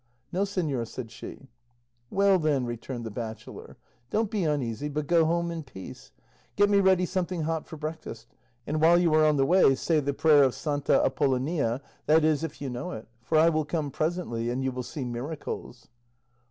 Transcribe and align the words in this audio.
"No, 0.31 0.41
señor," 0.45 0.87
said 0.87 1.11
she. 1.11 1.47
"Well 2.09 2.39
then," 2.39 2.65
returned 2.65 3.03
the 3.05 3.11
bachelor, 3.11 3.77
"don't 4.09 4.31
be 4.31 4.45
uneasy, 4.45 4.89
but 4.89 5.05
go 5.05 5.25
home 5.25 5.51
in 5.51 5.61
peace; 5.61 6.11
get 6.55 6.71
me 6.71 6.79
ready 6.79 7.05
something 7.05 7.43
hot 7.43 7.67
for 7.67 7.77
breakfast, 7.77 8.25
and 8.65 8.81
while 8.81 8.97
you 8.97 9.13
are 9.13 9.23
on 9.23 9.37
the 9.37 9.45
way 9.45 9.75
say 9.75 9.99
the 9.99 10.11
prayer 10.15 10.41
of 10.41 10.55
Santa 10.55 11.05
Apollonia, 11.05 11.81
that 12.07 12.25
is 12.25 12.43
if 12.43 12.59
you 12.63 12.67
know 12.67 12.89
it; 12.93 13.07
for 13.21 13.37
I 13.37 13.49
will 13.49 13.63
come 13.63 13.91
presently 13.91 14.49
and 14.49 14.63
you 14.63 14.71
will 14.71 14.81
see 14.81 15.05
miracles." 15.05 15.87